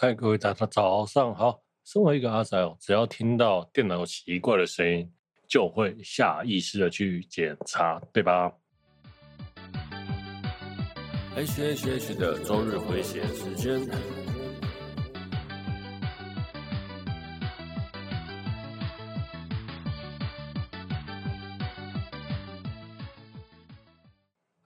[0.00, 1.60] 嗨，各位大家早上好。
[1.84, 5.10] 身为一个阿仔哦，只要听到电脑奇怪的声音，
[5.48, 8.52] 就会下意识的去检查，对吧
[11.34, 14.27] ？H H H 的周日回血时间。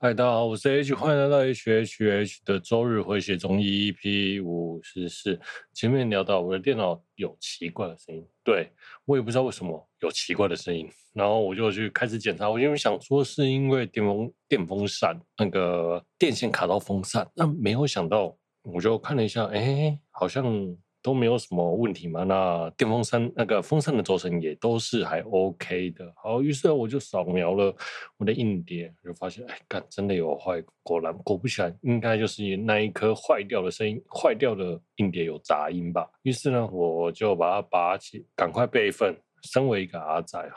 [0.04, 5.40] 嗨，大家好，我是 H，欢迎来到 H H H 的周日回血中 EP 五十四。
[5.72, 8.72] 前面聊到我的电脑有奇怪的声音，对，
[9.04, 20.76] 我也不知道为什么有奇怪的声音，然后我就去开始检查，我因为想说是因为电风电风扇那个电线卡到风扇，那没有想到，我就看了一下，哎，好像。
[21.02, 22.22] 都没有什么问题嘛？
[22.24, 26.12] 那电风扇那个风扇的轴承也都是还 OK 的。
[26.16, 27.74] 好，于是我就扫描了
[28.16, 30.62] 我的硬碟，就发现，哎，干，真的有坏。
[30.82, 36.08] 果然，果不其然，应该就是那一颗坏掉的声音，坏掉的硬碟有杂音吧。
[36.22, 39.14] 于是呢，我就把它拔起，赶快备份。
[39.42, 40.48] 身为一个阿宅，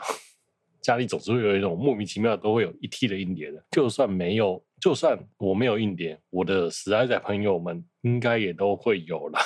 [0.79, 3.65] 家里总是会有一种莫名其妙都会有一 T 的硬碟的。
[3.71, 9.39] 就算没有，就算我没有硬碟，我的死阿仔朋友们应该也都会有了。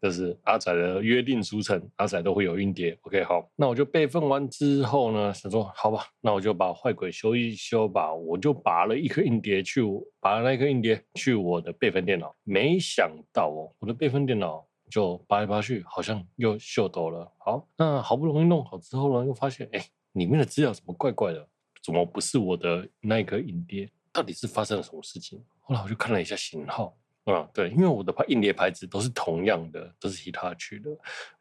[0.00, 2.96] 这是阿仔的约定俗成，阿仔都会有硬碟。
[3.02, 8.14] OK，好，那我就备份完之后呢，想说好吧，那我就把坏鬼修一修吧。
[8.14, 9.82] 我就拔了一颗硬碟去，
[10.20, 12.34] 拔了那颗硬碟去我的备份电脑。
[12.44, 17.30] 没想到哦，我的备份电脑就拔来拔去，好像又秀逗了。
[17.38, 21.48] 好，那好不容易弄好之后呢，又发现哎，里面的资料怎么怪怪的？
[21.82, 23.90] 怎么不是我的那一颗硬碟？
[24.12, 25.42] 到底是发生了什么事情？
[25.60, 26.96] 后来我就看了一下型号。
[27.30, 30.90] 嗯，对，因为我的牌硬碟牌子都是同样的，都是希塔取的，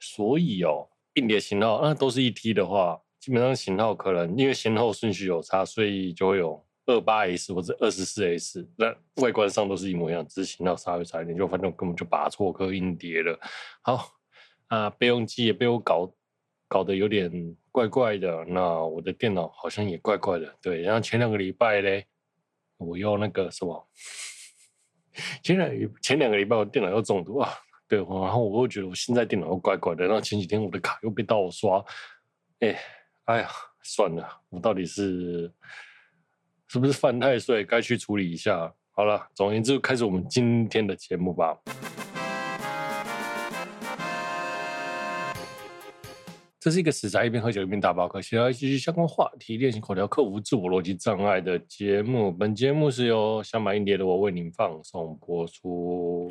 [0.01, 13.39] 所以哦，硬碟型号那都是一 T 的话，基本上型号可能因为先后顺序有差，所以就会有二八 S 或者二十四 S，那外观上都是一模一样，只是型号稍微差一点，就反正我根本就拔错颗硬碟了。
[13.81, 14.09] 好
[14.67, 16.13] 啊，备用机也被我搞
[16.67, 22.07] 搞得有点怪怪的，那我的电脑好像也怪怪的，对，然后前两个礼拜嘞，
[22.75, 23.87] 我用那个什么。
[25.43, 25.69] 前两
[26.01, 27.49] 前两个礼拜我电脑又中毒啊，
[27.87, 31.83] 对，然后我又觉得我现在电脑又怪怪的，然后前几天我的卡又被盗刷，
[32.59, 32.77] 哎，
[33.25, 33.49] 哎呀，
[33.83, 35.51] 算了，我到底是
[36.67, 38.73] 是不是犯太岁，该去处理一下。
[38.91, 41.57] 好了，总而言之，开始我们今天的节目吧。
[46.67, 52.29] 这是一个死宅一边喝酒一边打包客，想要继续相关话题练习口条，克服自我逻辑障碍的节目。
[52.29, 56.29] 本节目是由想买硬碟的我为您放送播出。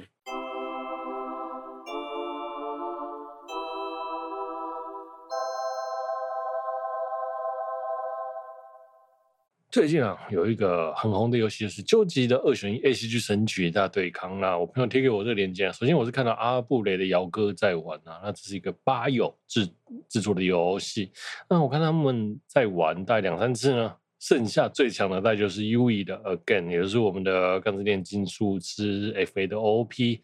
[9.76, 14.36] 最近啊，有一个很红的游戏，就是《究极的二选一 ACG 神曲大对抗》。
[14.38, 19.68] 那我朋友贴给我这个链接，首先我是看到阿布雷的姚哥在玩啊，那这是一个吧友制
[20.08, 21.12] 制作的游戏。
[21.46, 30.22] 那我看他们在玩大概两三次呢，剩下最强的大概就是 UE 的 Again，也就是我们的钢之炼金术师 FA 的 OP。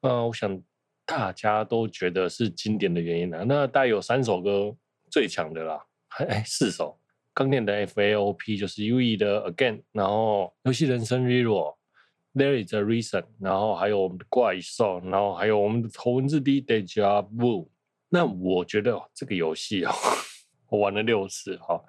[0.00, 0.62] 那我想
[1.04, 4.72] 大家都觉得是经典的原因啊，那大概有三首歌
[5.10, 7.01] 最强的啦，还哎，四首。
[7.34, 17.68] 钢炼的 FAOP 就是 UE 的 Again，然后游戏人生 Zero，There is a reason，然后还有我们的怪兽，然后还有我们的头文字 D Deja Vu。
[18.10, 19.94] 那我觉得这个游戏啊，
[20.68, 21.82] 我玩了六次哈。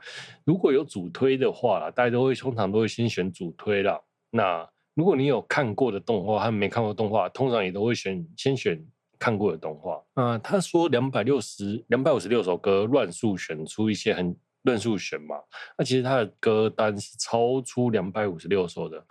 [0.45, 3.99] 如果有主推的话，大家都会通常都会先选主推啦。
[4.29, 8.81] 那如果你有看过的动画和没看过动画，通常也都会选先选
[9.19, 10.01] 看过的动画。
[10.13, 14.33] 啊，他说两百六十两百五十六首歌乱数选出一些很。
[14.63, 15.35] 论述选嘛，
[15.77, 19.05] 那其实他的歌单是超出两百五十六首的，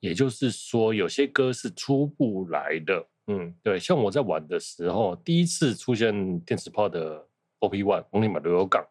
[0.00, 3.06] 也就是说有些歌是出不来的。
[3.28, 7.26] 嗯，对，像我在玩的时候，第一次出现电磁炮的
[7.60, 8.86] OP One 翁立马流有港，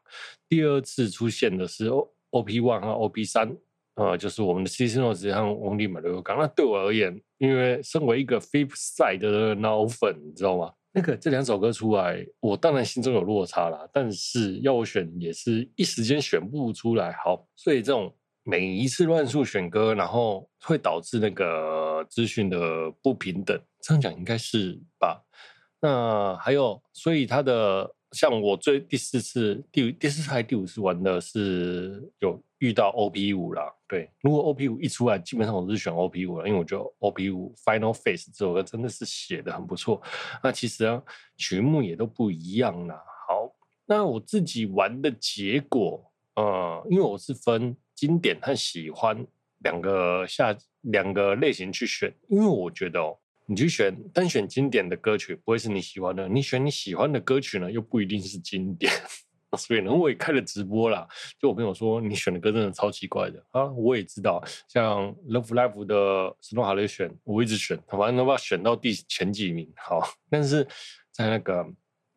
[0.50, 1.88] 第二次出现的是
[2.32, 3.56] OP One 和 OP 三，
[3.96, 6.38] 呃，就是我们的 CC Notes 和翁立马流有港。
[6.38, 10.74] 那对我而言，因为身为一个 Flipside 的脑粉，你知道吗？
[10.96, 17.12] 那个这两首歌出来，我当然心中有落差啦，但是要我选也是一时间选不出来。
[17.22, 25.22] 好，所以这种每一次乱数选歌，然后会导致那个资讯的不平等，这样讲应该是吧？
[25.82, 33.72] 那还有，所以它的像我最第四次第第四次还第五次玩的是有遇到 OP 五啦。
[33.88, 40.02] 对，如果 OP 五一出来，基本上我是选 OP 五了，因为我觉得 OP 五 Final Face 这首歌真的是写的很不错。
[40.42, 41.02] 那其实啊，
[41.38, 42.96] 曲目也都不一样啦。
[43.28, 43.54] 好，
[43.86, 49.26] 那我自己玩的结果，呃，因为我是分经典和喜欢
[49.60, 58.92] 两个下两个类型去选，因为我觉得哦，你去选单选经典的歌曲，不会是你喜欢的；你选你喜欢的歌曲呢，又不一定是经典。
[59.58, 61.08] 所以呢，我也开了直播啦。
[61.40, 63.64] 就我朋友说，你选的歌真的超奇怪的啊！
[63.72, 65.96] 我也知道，像 Love Life 的
[66.42, 69.72] Snow 哈雷选，我一直选，反正能把选到第前几名。
[69.78, 70.68] 好，但是
[71.10, 71.66] 在那个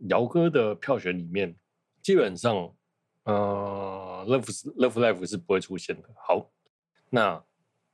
[0.09, 1.55] 姚哥的票选里面，
[2.03, 2.75] 基本上，
[3.23, 6.09] 呃，Love Love Life 是不会出现的。
[6.27, 6.51] 好，
[7.09, 7.41] 那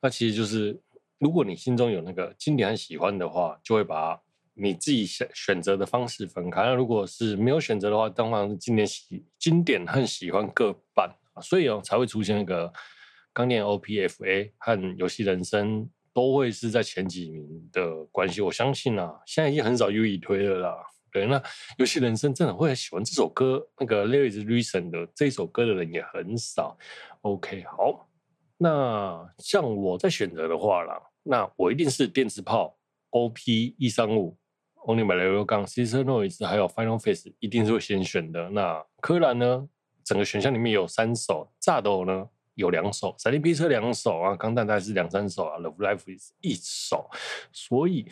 [0.01, 0.81] 那其实就是，
[1.19, 4.21] 如果你心中有那个经典很喜欢的话，就会把。
[4.57, 6.63] 你自己选选择的方式分开。
[6.63, 11.11] 那如果是没有选择的话，当然是经典喜经典和喜欢各半，
[11.43, 12.73] 所以哦才会出现那个
[13.33, 18.41] 刚念 OPFA 和游戏人生都会是在前几名的关系。
[18.41, 20.77] 我相信啊，现在已经很少有以推了啦。
[21.11, 21.43] 对，那
[21.79, 26.79] 游戏人生真的会很喜欢这首歌，那个 There Is Reason 的这首歌的人也很少。
[27.23, 28.09] OK，好，
[28.65, 32.75] 那像我在选择的话啦，那我一定是电磁炮
[33.11, 34.35] OP 一三五。
[34.87, 38.49] Only My Little Gun、Sister Noise 还有 Final Face 一定是会先选的。
[38.49, 39.69] 那柯南呢？
[40.03, 47.11] 整个选项里面有三首，炸斗呢有两首，闪电霹雳两首啊，钢弹大概是两三首啊，Love Life is 一首，
[47.53, 48.07] 所以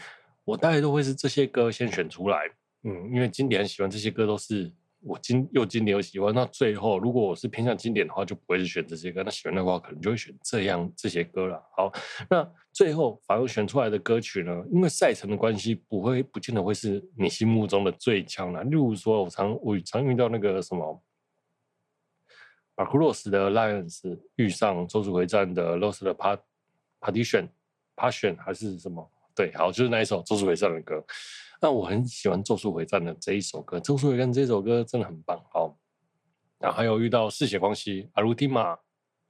[0.44, 2.38] 我大概都会是这些歌先选出来。
[2.82, 4.70] 嗯，因为经典很喜欢这些歌都是。
[5.04, 9.22] 我经又经典又喜欢，那最后如果我是偏向经典的话，就不会是选这些歌。
[9.24, 11.60] 那喜欢的话，可能就会选这样这些歌了。
[11.76, 11.92] 好，
[12.30, 18.62] 那最后反而选出来的歌曲呢，因为赛程的关系，不会不见得会是你心目中的最强的。
[18.62, 21.02] 例如说，我常我常遇到那个什么
[22.76, 26.14] ，Macross 的 Lions 遇上咒术回战的 Lost 的
[27.00, 27.48] Partition
[27.96, 29.10] Passion 还是什么？
[29.34, 31.02] 对，好，就是那一首咒术回战的歌。
[31.60, 35.40] 那我很喜欢《咒术回战》的这一首歌，《咒术回战》这首歌真的很棒。
[35.52, 35.78] 好，
[36.58, 38.74] 然后还有遇到《嗜血光曦》、《阿鲁蒂玛》，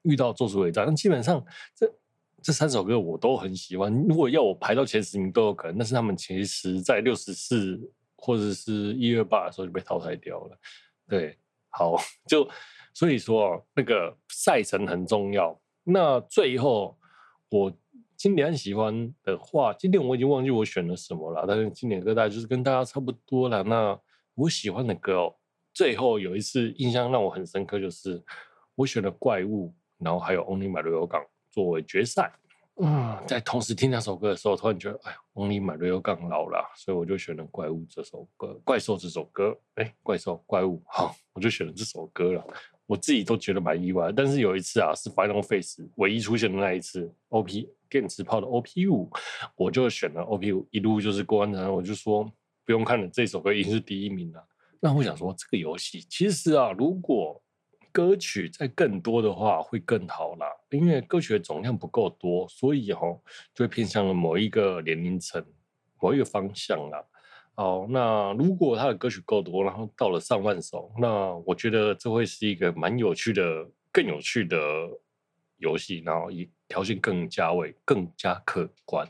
[0.02, 1.44] 遇到《咒术回战》，那基本上
[1.76, 1.94] 这
[2.42, 3.92] 这三首歌我都很喜欢。
[4.08, 7.78] 如果要我排到前十名都有可能，但是他们其实在六十四
[8.16, 10.58] 或者是一月八的时候就被淘汰掉了。
[11.06, 11.38] 对，
[11.68, 11.96] 好，
[12.26, 12.48] 就
[12.94, 15.60] 所以说那个赛程很重要。
[15.84, 16.98] 那最后
[17.50, 17.70] 我。
[18.22, 21.44] 经典很喜欢的话，今天我已经忘记我选了什么了。
[21.44, 23.64] 但是经典歌大概就是跟大家差不多了。
[23.64, 23.98] 那
[24.36, 25.34] 我喜欢的歌哦，
[25.74, 28.22] 最后有一次印象让我很深刻，就是
[28.76, 31.20] 我选了《怪物》，然后还有《Only My Real Gun》
[31.50, 32.32] 作为决赛。
[32.76, 39.58] 嗯，在同时听那首歌的时候，突然觉得，哎呀，《Only My Real Gun》老了，所以我就选了《怪物》这首歌，《怪兽》这首歌。
[39.74, 42.46] 哎，怪兽，怪物，好，我就选了这首歌了。
[42.86, 49.10] 我自己都觉得蛮意外，但是有一次啊，是 Final Face 唯一出现的那一次，OP 电磁炮的 OP 五，
[49.54, 52.24] 我就选了 OP 五，一路就是过关，然后我就说
[52.64, 54.42] 不用看了，这首歌已经是第一名了。
[54.80, 57.38] 那我想说，这个游戏其实啊，如果
[57.92, 63.20] 歌曲再更多的话，会更好啦，因为歌曲的总量不够多，所以、哦，
[63.54, 65.44] 就会偏向了某一个年龄层、
[66.00, 67.04] 某一个方向啦。
[67.56, 74.56] 哦，那如果他的歌曲够多，然后到了上万首，那我觉得这会是一个蛮有趣的、更有趣的
[75.58, 79.06] 游戏，然后以条件更加为更加客观。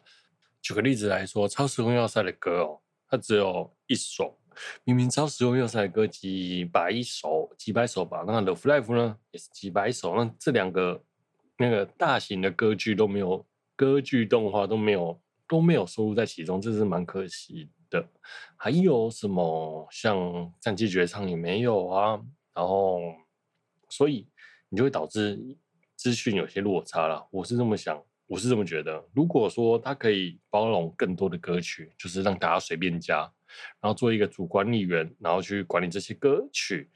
[0.61, 4.37] 举个例子来说，超时空要塞的歌哦，它只有一首，
[4.83, 11.01] 明明超时空要塞的歌几百首、几百首吧，那 Love Life 呢也是几百首，那这两个
[11.57, 18.01] 那个大型的歌剧都没有，歌剧动画都没有都没有收录在其中，这是蛮可惜的。
[18.01, 18.09] 的
[18.57, 22.19] 还有什么像战机绝唱也没有啊，
[22.55, 23.01] 然后
[23.91, 24.27] 所以
[24.71, 25.39] 你就会导致
[26.03, 27.25] 资讯有些落差了。
[27.31, 29.01] 我是这么想，我是这么觉得。
[29.15, 33.19] 如果说它可以包容更多的歌曲，就是让大家随便加，
[33.81, 36.91] 然后做一个主管理员，然后去管理这些歌曲，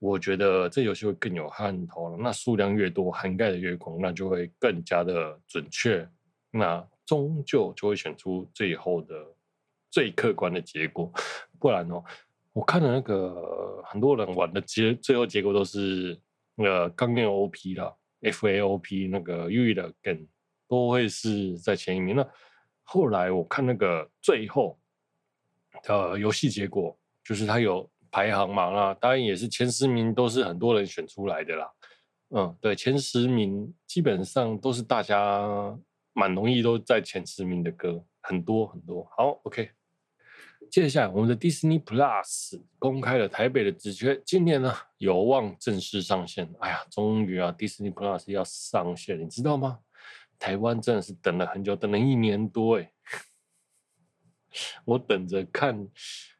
[0.00, 2.16] 我觉得这游戏会更有看头了。
[2.18, 6.04] 那数量越多，涵盖的越广，那就会更加的准确，
[6.50, 9.14] 那终究就会选出最后的。
[9.88, 11.12] 最客观的结果，
[11.60, 12.02] 不然哦，
[12.54, 16.18] 我看了那个很多人玩的结，最后结果都是
[16.54, 20.26] 那个刚念 OP 啦，FAOP 那个 UE 的 Game
[20.66, 22.16] 都会是在前一名。
[22.16, 22.26] 那
[22.82, 24.78] 后来我看那个最后
[25.82, 31.70] 的游戏结果，就是它有排行嘛，那当然也是前十名都是很多人选出来的啦。
[32.34, 35.46] 嗯，对，前十名基本上都是大家
[36.14, 39.06] 蛮容易都在前十名的歌，很多很多。
[39.16, 39.70] 好，OK。
[40.72, 46.50] 接下来，我们的 Disney Plus 公开了台北的职缺，今年呢有望正式上线。
[46.60, 49.80] 哎呀，终于啊，Disney Plus 要上线，你知道吗？
[50.38, 52.90] 台湾真的是等了很久，等了一年多哎。
[54.86, 55.86] 我等着看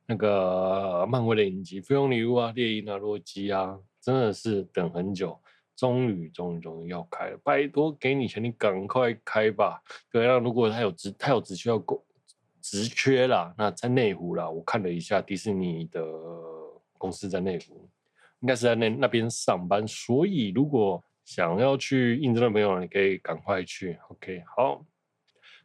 [0.06, 5.38] 那个漫威的影集《绯红女巫》啊，《猎鹰》啊，《洛基》啊，真的是等很久，
[5.76, 7.38] 终于，终于，终于要开了！
[7.44, 9.82] 拜托，给你钱，你赶快开吧。
[10.10, 12.02] 对啊，如果他有职，他有职缺要够。
[12.62, 16.00] 职缺啦，那在内湖啦，我看了一下迪士尼的
[16.96, 17.90] 公司在内湖，
[18.40, 23.98] 应该是在那那边上班，所以如果想要去应征的朋友，你可以赶快去。
[24.08, 24.84] OK，好。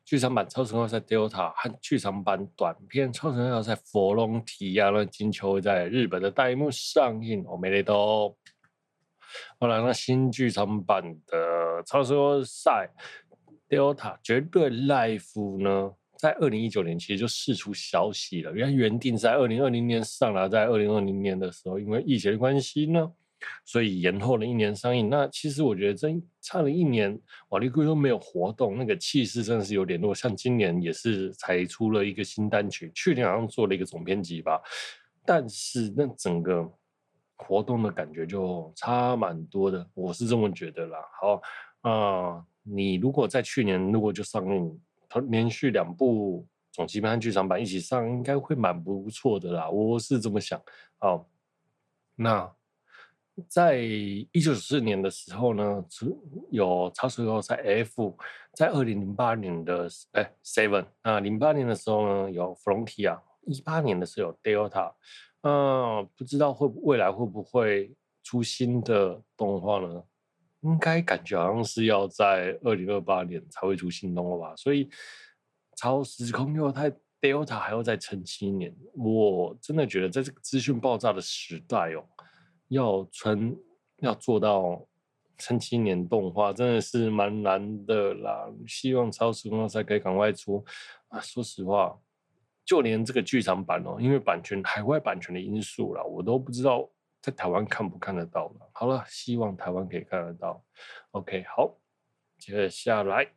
[0.05, 7.43] 剧场版《超时空要塞 Delta》和剧场版短片《超时空要塞佛隆提亚》呢，今秋在日本的大荧幕上映。
[7.43, 8.33] 我没雷都。
[9.59, 11.37] 后来，那新剧场版的
[11.83, 12.89] 《超时空要塞
[13.67, 23.11] Delta 绝对 Life》呢，在二零一九年其实就释出消息了，原来原定在二零二零年上了，在二零二零年的时候，因为疫情的关系呢。
[23.63, 25.11] 所以延后了一年上映。
[25.11, 27.15] 那其实我觉得真差了一年，
[27.49, 30.13] 瓦力龟都没有活动，那个气势真的是有点弱。
[30.13, 34.59] 像今年也是才出了一个新单曲，去年好像做了一个总编辑吧，
[35.23, 36.67] 但是那整个
[37.35, 40.97] 活动的感觉就差蛮多的，我是这么觉得啦。
[41.21, 41.39] 好
[41.81, 44.79] 啊、你如果在去年如果就上映，
[45.29, 49.69] 连续两部总集篇剧场版一起上，应该会蛮不错的啦。
[49.69, 50.61] 我是这么想。
[50.97, 51.29] 好，
[52.15, 52.51] 那。
[53.47, 55.85] 在一九九四年的时候呢，
[56.49, 58.17] 有超时空要塞 F，
[58.53, 64.91] 在二零零八年的哎 Seven，那零八年的时候呢有 Frontier，一八年的时候有 Delta，
[65.41, 70.03] 嗯，不知道会未来会不会出新的动画呢？
[70.61, 74.89] 应该感觉好像是要在二零二八年才会出新动画吧，所以
[75.75, 82.03] 超时空要太 Delta 还要再撑七年，我真的觉得在这个资讯爆炸的时代哦。
[82.69, 83.57] 要存
[83.99, 84.85] 要做到
[85.37, 88.51] 撑七年动画，真的是蛮难的啦。
[88.67, 90.65] 希望超时空要塞可以赶快出
[91.07, 91.17] 啊！
[91.21, 91.97] 说实话，
[92.65, 96.89] 就连这个剧场版哦，因为版权海外版权的因素啦，我都不知道
[97.21, 98.69] 在台湾看不看得到了。
[98.73, 100.63] 好了，希望台湾可以看得到。
[101.11, 101.77] OK，好，
[102.37, 103.27] 接下来。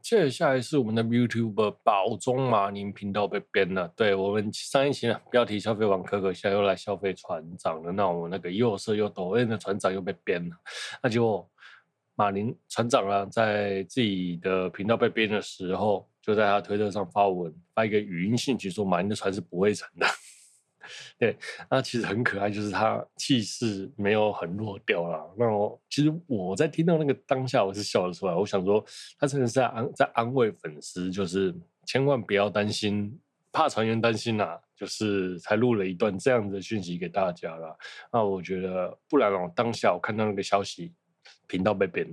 [0.00, 3.86] 接下来是我们的 YouTuber 宝中马林频道被编了。
[3.94, 7.92] 对，我们上一期呢，标题消费王可可现在又来消费船长了。
[7.92, 10.56] 那我们那个又色又抖 M 的船长又被编了。
[11.00, 11.48] 那就
[12.16, 20.06] 马林船长啊，在自己的频道被编的时候，就在他推特上发文，发一个语音信息说马林的船是不会沉的。
[21.18, 21.36] 对，
[21.70, 25.24] 那其实很可爱，就是他气势没有很弱掉啦。
[25.36, 28.34] 那我其实我在听到那个当下，我是笑了出来。
[28.34, 28.84] 我想说，
[29.18, 31.54] 他真的是在安在安慰粉丝，就是
[31.86, 33.18] 千万不要担心，
[33.50, 37.76] 怕船员担心啦，就是才录了一段这样的讯息给大家啦。
[38.12, 40.92] 那我觉得，不然哦，当下我看到那个消息，
[41.46, 42.06] 频道被编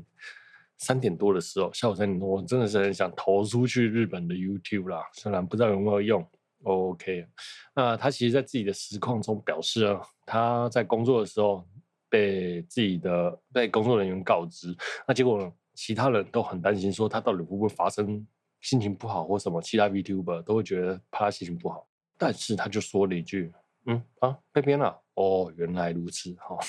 [0.77, 6.25] 三点多的时候，下午三点多，我真的是很想投出去日本的 YouTube 啦，虽然不知道有没有用。
[6.63, 7.25] OK，
[7.73, 11.65] 那他其实，在自己的实况中表示啊，他在工作的时候
[12.09, 14.75] 被自己的被工作人员告知，
[15.07, 18.27] 那结果，其他人都很担心，说他到底会不会发生
[18.59, 21.87] 心情不好或什么，其他 VTuber 都会觉得怕他心情不好，
[22.17, 23.53] 但是他就说了一句，
[23.85, 26.59] 嗯啊，被编了，哦，原来如此，哈、哦，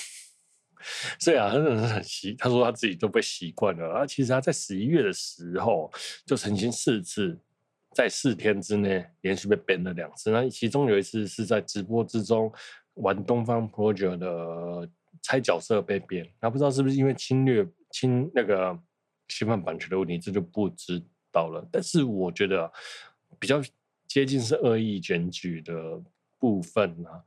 [1.19, 5.91] 所以啊，真的是很习，他说他自己都被习惯了，啊，其实他在十一月的时候
[6.25, 7.37] 就曾经四次。
[7.93, 12.51] 在四天之内连续被 ban 了两次，那其中有一次是在直播之中
[12.95, 14.89] 玩东方 Project 的
[15.21, 18.77] 猜角色被 ban，那不知道是不是因为侵略侵那个
[19.27, 21.67] 侵犯版权的问题，这就不知道了。
[21.71, 22.71] 但是我觉得
[23.37, 23.61] 比较
[24.07, 26.01] 接近是恶意检举的
[26.39, 27.23] 部分啊。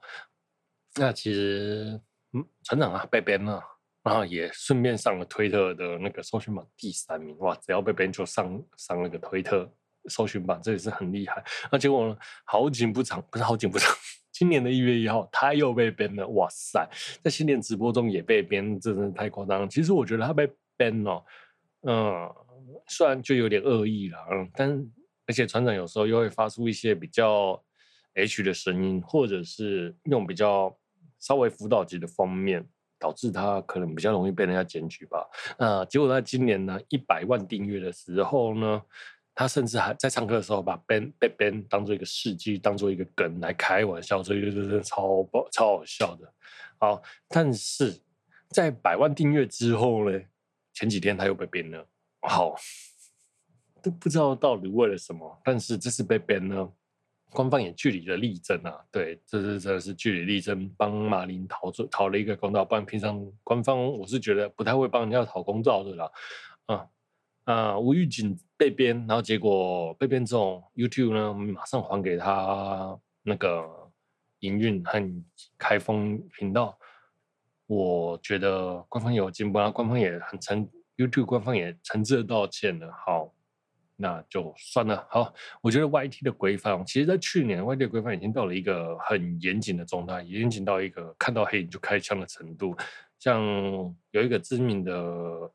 [0.97, 2.00] 那其实
[2.33, 3.62] 嗯，船长啊被 ban 了，
[4.02, 7.54] 然后也顺便上了推特的那个搜寻榜第三名，哇！
[7.56, 9.71] 只要被 ban 就上上那个推特。
[10.08, 11.42] 搜寻榜，这也是很厉害。
[11.70, 12.16] 那结果呢？
[12.44, 13.90] 好景不长，不是好景不长。
[14.32, 16.26] 今年的一月一号，他又被 ban 了。
[16.28, 16.84] 哇塞，
[17.23, 19.68] 在新年直播中也被 ban，这真的太夸张了。
[19.68, 21.25] 其实我觉得他被 ban 了，
[21.82, 22.28] 嗯，
[22.88, 24.92] 虽然就有点恶意了，嗯，但
[25.26, 27.62] 而且船长有时候又会发出一些比较
[28.14, 30.76] H 的声音，或者是用比较
[31.20, 32.66] 稍微辅导级的方面，
[32.99, 35.25] 导致他可能比较容易被人家检举吧。
[35.56, 38.82] 那结果在今年呢，一百万订阅的时候呢？
[39.35, 46.33] 他甚至还在上课的时候把 ban 被 ban 当做一个事迹，当做一个梗来开玩笑，所以真的超爆超好笑的。
[46.79, 48.00] 好，但是
[48.50, 50.21] 在百万订阅之后呢，
[50.73, 51.85] 前几天他又被 ban 了。
[52.21, 52.55] 好，
[53.83, 55.41] 都不知道到底为了什么。
[55.45, 56.73] 但是这次被 ban 呢，
[57.31, 58.85] 官方也据理了力争啊。
[58.93, 62.64] 对，这是真的是据理力争，帮马林讨做讨了一个公道。
[62.64, 66.11] 不然平常官方我是觉得不太会帮人家讨公道的啦。
[66.67, 66.87] 啊。
[67.45, 73.91] 啊，无预警被编，然后结果被编之后，YouTube 呢马上还给他那个
[74.41, 75.23] 营运和
[75.59, 76.79] 开封频道。
[77.67, 82.91] 我觉得官方有进步，然后官方也很诚，YouTube 官方也诚挚的道歉了。
[82.93, 83.33] 好，
[83.97, 85.07] 那就算了。
[85.11, 92.77] 好，我觉得 YT 的规范，其实在去年 YT 的规范已经到了一个很严谨的状态，严谨到一个看到黑影就开枪的程度。
[93.25, 93.40] 像
[94.11, 94.93] 有一个知名的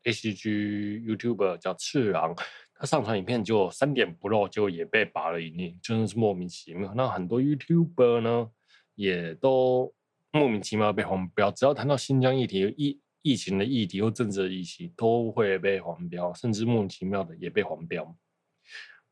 [0.02, 2.34] ACG YouTuber 叫赤狼，
[2.74, 6.92] 他上传影片就三点不漏，就也被拔了一念，真的是莫名其妙。
[6.96, 8.50] 那很多 YouTuber 呢，
[8.96, 9.94] 也都
[10.32, 18.16] 莫名其妙被黄标，只要谈到新疆议题、疫疫情的议题或政治的议题，都会被黄标，甚至莫名其妙的也被黄标。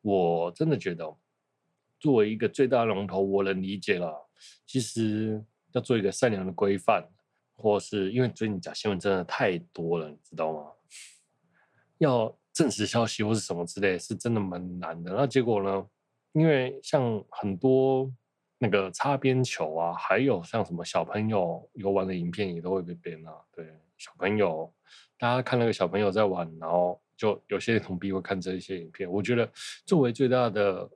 [0.00, 1.16] 我真的觉得，
[2.00, 4.28] 作为一个最大龙头，我能理解了。
[4.66, 7.08] 其实要做一个善良的规范。
[7.60, 10.70] 或是因为最近假新闻真的太多了，你知道吗？
[11.98, 15.12] 要证实消息或是什么之类，是真的蛮难的。
[15.12, 15.86] 那结果呢？
[16.32, 18.08] 因为像很多
[18.58, 23.32] 那个擦边球啊，还有像什么小朋友游玩的影片，也都会被编啊。
[23.50, 24.72] 对，小朋友，
[25.18, 29.10] 大家看那个小朋友在玩，然后就有些同币会看这一些影片。
[29.10, 29.50] 我觉得
[29.84, 30.88] 作为最大的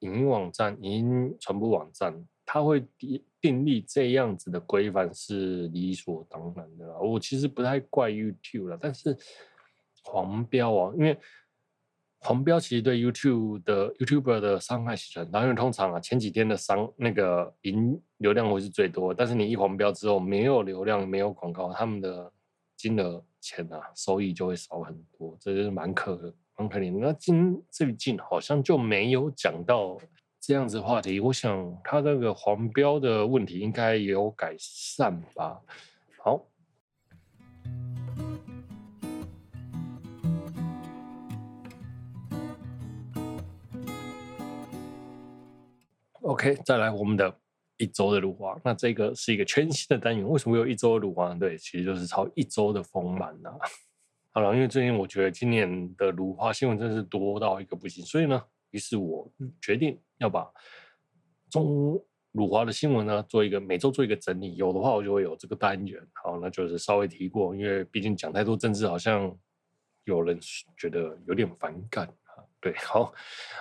[0.00, 2.24] 影音网站、影音传播网站。
[2.46, 2.86] 他会
[3.44, 6.98] 订立这样子的规范是理所当然的啦。
[6.98, 9.14] 我其实不太怪 YouTube 了，但是
[10.02, 11.14] 黄标啊，因为
[12.20, 15.42] 黄标其实对 YouTube 的 YouTuber 的伤害是很大。
[15.42, 22.32] 因为通常啊，前几天的商那个银流量会是最多，但是你一黄标之后，没有流量，没有广告，他们的
[22.78, 26.98] 金额钱啊，收益就会少很多，这就是蛮可蛮可怜。
[26.98, 29.98] 那今最近好像就没有讲到。
[30.46, 35.58] 这样子话题，我想他那个黄标的问题应该也有改善吧。
[36.22, 36.46] 好
[46.20, 47.34] ，OK，再来我们的
[47.78, 48.54] 一周的鲁华。
[48.62, 51.32] 那这个是一个全新的单元，为什么有一周的鲁华？
[51.36, 53.50] 对，其实就是超一周的丰满呐。
[54.28, 58.44] 好了，因为最近我觉得今年的鲁华新闻真是多到一个不行，所以呢。
[58.74, 59.30] 于是我
[59.62, 60.50] 决定要把
[61.48, 66.04] 中鲁华的新闻呢做一个每周做一个整理，有的话我就会有这个单元。
[66.12, 69.32] 好，那就是稍微提过，因为毕竟讲太多政治，好像
[70.02, 70.36] 有人
[70.76, 72.42] 觉得有点反感啊。
[72.60, 73.14] 对，好，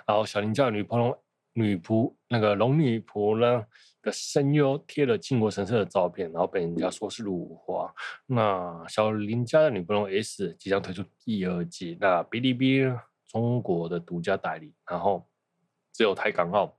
[0.07, 1.15] 然后小林家的女仆龙
[1.53, 3.63] 女仆那个龙女仆呢
[4.01, 7.93] 的声优贴了靖国神社的照片，然后被人家说是辱华。
[8.25, 12.99] 那小林家的女仆龙 S 即将推出第二季，那哔哩哔哩。
[13.33, 15.27] 中国的独家代理，然后
[15.91, 16.71] 只有台港澳，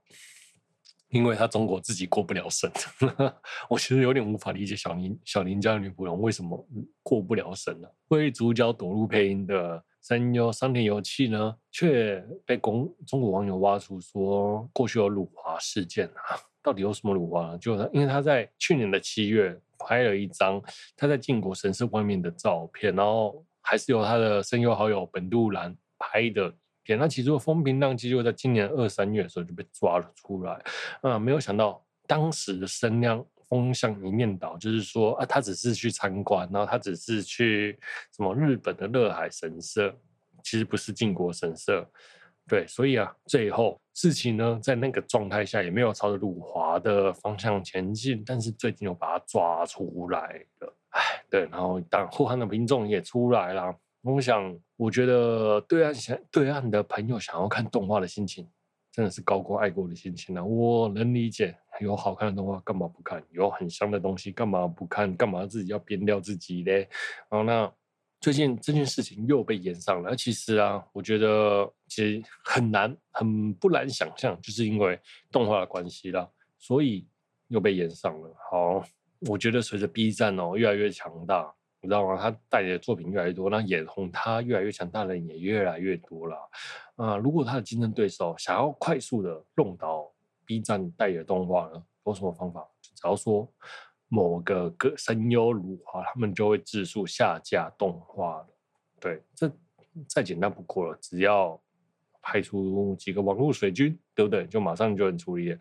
[1.09, 2.71] 因为他中国自己过不了审，
[3.69, 6.65] 我其实有点无法理解小林小林家的女仆龙为什么
[7.03, 7.87] 过不了审呢？
[8.07, 17.57] 为主角躲入配音的声优桑田由纪呢，却被公中国网友挖出说过去有辱华事件啊， 到底有什么辱华呢？
[17.57, 20.61] 就他，因为他在去年的七月拍了一张
[20.95, 25.75] 他在靖国神社外面的照片，然后还是由他的声优好友本杜兰。
[25.97, 26.53] 拍的
[26.83, 30.61] 片，那其实风平浪静就在今年二三月的时候就被抓了出来，
[31.01, 37.79] 啊，没有想到当时的声量风向一面倒，就是说啊，他只是去参观，然后他只是去
[38.15, 39.95] 什么日本的乐海神社，
[40.43, 41.87] 其实不是靖国神社，
[42.47, 53.75] 对，所以啊，最后事情呢，在那个状态下也没有朝着辱华的方向前进，但是最近又把他抓出来了，哎，对，然后当后汉的民众也出来了。
[54.05, 58.47] 我想，我觉得对岸想对岸的朋友想要看动画的心情，
[58.91, 60.43] 真的是高过爱国的心情啊！
[60.43, 63.23] 我能理解，有好看的动画干嘛不看？
[63.31, 65.15] 有很香的东西干嘛不看？
[65.17, 66.87] 干嘛自己要编掉自己嘞？
[67.29, 67.73] 然后那
[68.21, 70.15] 最近这件事情又被延上了。
[70.15, 74.99] 其实啊，我觉得其实很难，很不难想象，就是因为
[75.31, 77.07] 动画的关系啦，所以
[77.47, 78.31] 又被延上了。
[78.51, 78.85] 好，
[79.21, 81.51] 我觉得随着 B 站哦越来越强大。
[81.85, 82.17] 你知道吗？
[82.19, 86.35] 他代理的作品越来越多，那眼红他越来越强大的人也越来越多了。
[86.95, 90.11] 啊、如果他的竞争对手想要快速的弄到
[90.47, 92.67] B 站代理的动画呢，有什么方法？
[92.81, 93.47] 只要说
[94.07, 98.47] 某个个声优如华，他们就会自述下架动画了。
[98.99, 99.51] 对，这
[100.09, 101.61] 再简单不过了，只要
[102.19, 104.47] 派出几个网络水军，对不对？
[104.47, 105.55] 就马上就能处理。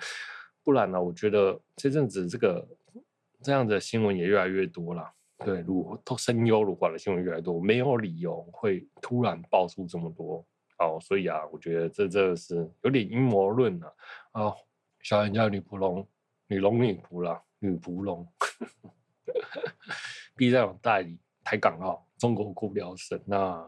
[0.63, 2.67] 不然呢，我觉得这阵子这个
[3.43, 5.13] 这样的新闻也越来越多了。
[5.45, 10.45] 对，辱都声优辱华的新闻越来越多，没有理由会突然爆出这么多。
[10.79, 13.97] 哦，所以啊，我觉得这真的是有点阴谋论了。
[14.33, 14.53] 啊，
[15.03, 16.07] 小人家女仆龙，
[16.49, 18.27] 女龙女仆啦，女仆龙。
[20.35, 23.21] B 站有代理台港澳，中国过不了审。
[23.25, 23.65] 那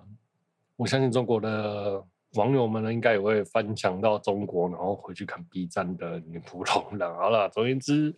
[0.75, 7.15] 我相信中国的网友们呢，应该也会翻墙到中国，然后回去看 B 站的女仆龙了。
[7.15, 8.13] 好了，总而言之。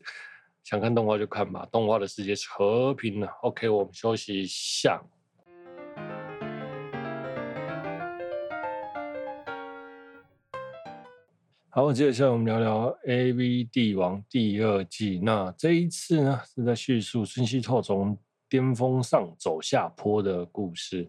[0.70, 3.26] 想看动画就看吧，动画的世界是和平的。
[3.40, 5.02] OK，我们休息一下。
[11.70, 15.18] 好，接下来我们聊聊《AV 帝王》第二季。
[15.22, 21.09] 那这一次呢，是在叙述村西透从巅峰上走下坡的故事。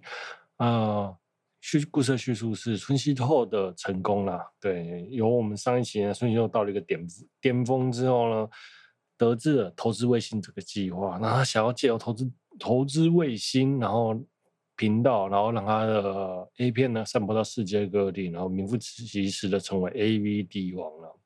[0.55, 1.13] 啊、
[1.59, 4.41] 叙故事的叙述是村西透的成功啦。
[4.61, 7.05] 对，由我们上一期呢，村西透到了一个巅
[7.41, 8.49] 巅峰之后呢，
[9.19, 14.19] 得知了投资卫星这个计划，那他想要借由投资投资卫星，然后。
[14.79, 21.19] 频道，然后让他的 A 片呢散播到世界各地，然后名副其实的成为 AV 帝王了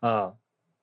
[0.00, 0.34] 啊！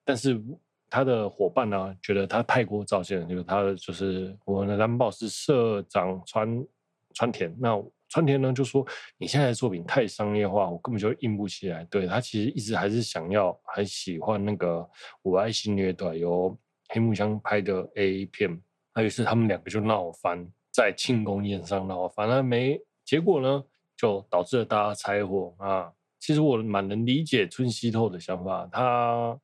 [0.05, 0.41] 但是
[0.89, 6.65] 他的伙伴呢，觉得他太过造线，就是他的就是我们的蓝宝石社长川
[7.13, 7.77] 川田，那
[8.15, 8.85] 川田呢就说
[9.19, 11.83] ：“你现在的作品太商业化，我根本就硬不起来。
[11.91, 14.77] 对”他其实一直还是想要，还喜欢那个
[15.21, 18.57] 《我爱新虐待》由黑木香拍的 A 片，
[18.93, 20.47] 那于是他们两个就闹翻。
[20.71, 23.63] 在庆功宴上，然后反而没结果呢，
[23.97, 25.91] 就导致了大家拆伙啊。
[26.17, 29.37] 其实我蛮能理解春熙透的想法，他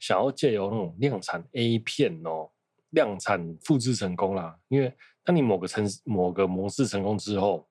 [0.00, 2.50] 想要借由那种量产 A 片哦，
[2.90, 4.58] 量产复制成功啦。
[4.66, 7.68] 因为当你某个成某个模式成功之后，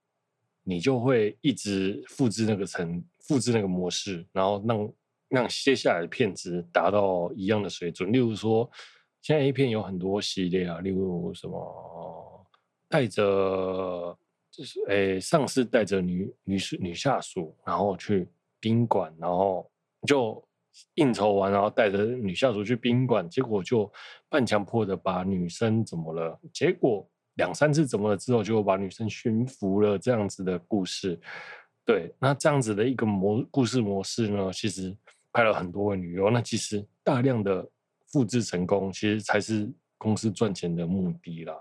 [0.64, 4.94] 你就会一直复制那个成复制那个模式，然后让
[5.30, 8.12] 让接下来的片子达到一样的水准。
[8.12, 8.70] 例如说，
[9.22, 12.40] 现在 A 片有很多系列啊，例如什么。
[12.90, 14.16] 带着
[14.52, 18.28] 就是诶，上司带着女女女下属，然后去
[18.60, 19.68] 宾馆，然后
[20.08, 20.48] 就
[20.94, 23.92] 应酬完，然后带着女下属去宾馆，结果就
[24.30, 26.40] 半强迫的把女生怎么了？
[26.54, 31.20] 结果两三次怎么了之后，就把女生驯服了，这样子的故事。
[31.86, 34.96] 对，那这样子的一个模故事模式呢，其实
[35.32, 37.68] 拍了很多位女优，那其实大量的
[38.08, 41.56] 复制成功，其实才是公司赚钱的目的啦。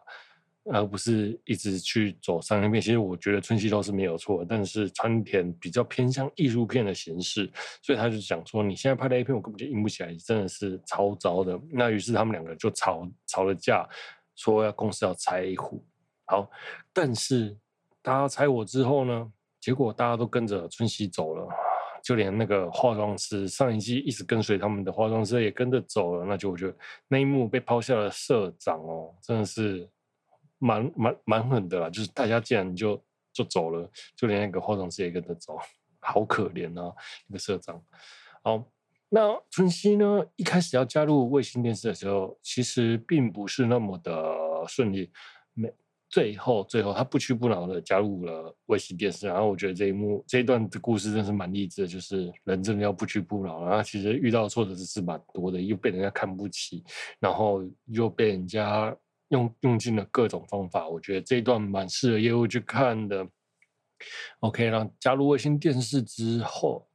[0.66, 7.50] 而不是一直去走商业片，其实我觉得春熙都是没有错，但是川田比较偏向艺术片的形式，
[7.82, 11.60] 所以他就讲说，你现在拍的 A 片我根本就硬不起来，真的是超糟的。
[11.68, 13.84] 那于是他们两个就吵吵了架，
[14.42, 15.84] 说要公司要拆户。
[16.26, 16.50] 好，
[16.92, 17.56] 但是
[18.02, 21.48] 大家拆我之后呢，结果大家都跟着春熙走了，
[22.02, 26.76] 就连那个化妆师上一季一直跟随他们的化妆师也跟着走了，那就我觉得
[27.08, 29.88] 那一幕被抛下了社长哦，真的是。
[30.64, 35.58] 蛮蛮蛮狠的啦，就是大家竟然就就走了，就连那个化妆师也跟着走，
[35.98, 36.94] 好可怜啊，
[37.26, 37.82] 一个社长。
[38.44, 38.64] 好，
[39.14, 44.12] 那春熙呢，一开始要加入卫星电视的时候，其实并不是那么的
[44.66, 45.10] 顺利。
[45.52, 45.70] 没，
[46.08, 49.26] 最后最后他不屈不挠的加入了卫星电视。
[49.26, 53.66] 然后我觉得这一幕这一段的故事真是蛮励志的，就是人真的要不屈不挠。
[53.66, 56.82] 然后其实遇到挫折是蛮多的，又被人家看不起，
[57.20, 58.96] 然后又被人家。
[59.28, 63.26] 用用尽了各种方法，我觉得这一段蛮适合业务去看的。
[64.40, 66.86] OK，然后加入卫星电视之后，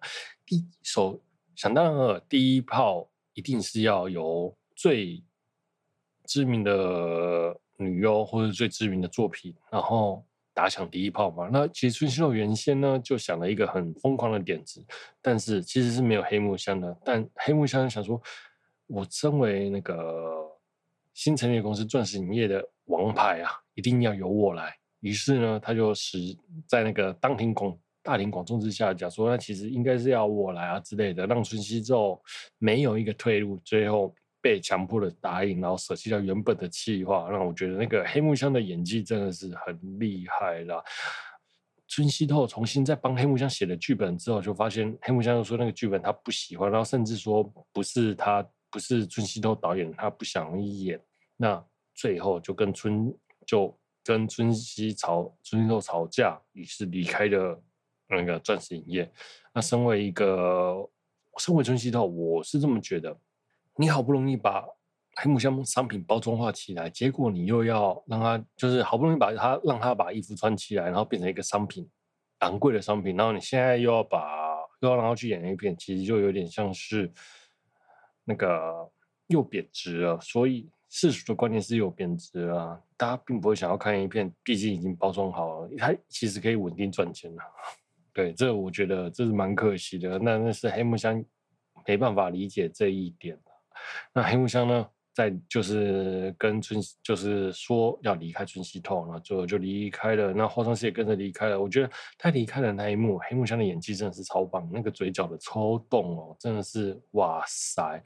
[0.46, 1.20] 第一首
[1.58, 5.22] 想当然了，第一炮一定是要由最
[6.24, 11.50] 知名的女优或者最知名的作品，然后打响第一炮嘛。
[11.52, 14.82] 那其实春熙路原先呢就想了一个很疯狂的点子，
[15.22, 16.98] 但是其实是没有黑木香的。
[17.04, 18.22] 但黑木香想说，
[18.86, 20.48] 我身为那个。
[21.14, 24.78] 新成立公司钻石影业的王牌啊，一定要由我来。
[25.00, 26.20] 于是呢，他就使
[26.68, 27.76] 在那个当庭广
[28.08, 32.18] 大庭广众之下讲说，那其实应该是要我来啊之类的，让村西透
[32.58, 37.30] 没有一个退路，最后被强迫的答应，然后舍弃掉原本的计划。
[37.30, 40.82] 让我觉得那个黑木香的演技真的是很厉害啦。
[41.90, 47.44] 春西透重新再帮黑木香写了剧本之后，就发现黑木香又说那个剧本他不喜欢，然后甚至说
[47.74, 48.48] 不是他。
[48.70, 51.02] 不是春西透导演，他不想演，
[51.38, 51.66] 那
[51.96, 53.12] 最后就跟春
[53.46, 57.64] 就跟春西吵，春西透吵架，于是离开了
[58.10, 59.12] 那个钻石影业。
[59.54, 60.76] 那身为一个，
[61.38, 63.18] 身为村西透，我是这么觉得，
[63.76, 64.66] 你好不容易把
[65.16, 71.90] 黑木香商品包装化起来，结果你又要让他，就是好不容易把他让他把衣服穿起来，然后变成一个商品，
[72.40, 77.12] 昂贵的商品，然后你现在又要把又要让他去演 A 片，其实就有点像是。
[78.30, 78.92] 那个
[79.28, 82.84] 又贬值了，所以世俗的观念是又贬值了。
[82.98, 87.42] 大家并不会想要看一片，毕竟已经包装好了，它其实可以稳定赚钱了。
[88.18, 90.18] 对，这我觉得这是蛮可惜的。
[90.18, 91.24] 那那是黑木香
[91.86, 93.38] 没办法理解这一点。
[94.12, 100.34] 那黑木香呢，在就是跟春，就是说要离开村西透，然后最后就离开了。
[100.34, 101.62] 那化妆师也跟着离开了。
[101.62, 108.04] 我觉得他离开的那一幕，黑木香的演技真的是超棒，那个嘴角的抽动哦，真的是哇塞，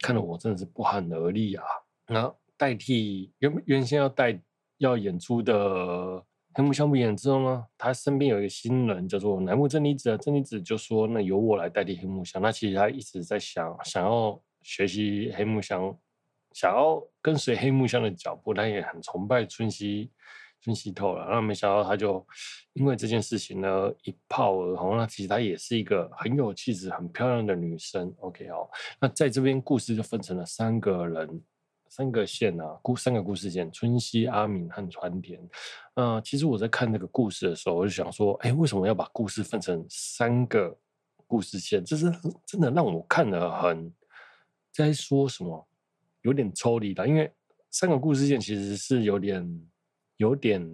[0.00, 1.62] 看得我真的是不寒而栗啊。
[2.08, 4.36] 那代替原原先要带
[4.78, 6.20] 要演出的
[6.54, 15.96] 黑木香不演之后呢，他身边有一个新人叫做乃木真理子啊，真理子就说：“那由我来代替黑木香。”那其实他一直在想，想要学习黑木香，
[16.52, 20.10] 想要跟随黑木香的脚步，他也很崇拜春熙
[20.60, 21.26] 春熙透了。
[21.30, 22.24] 那没想到他就
[22.74, 24.96] 因为这件事情呢一炮而红。
[24.98, 28.14] 那其实他也是一个很有气质、很漂亮的女生。
[28.18, 28.68] OK 哦，
[29.00, 31.42] 那在这边故事就分成了三个人。
[31.94, 35.38] 三个线啊，故三个故事线，春熙、阿敏和川田。
[35.92, 40.74] 呃，其实我在看那个故事的时候，我就想说，哎，为什么要把故事分成三个
[41.26, 41.84] 故事线？
[41.84, 42.10] 这是
[42.46, 43.92] 真的让我看得很
[44.72, 45.68] 在说什么，
[46.22, 47.06] 有点抽离的。
[47.06, 47.30] 因为
[47.70, 49.68] 三个故事线其实是有点
[50.16, 50.66] 有点，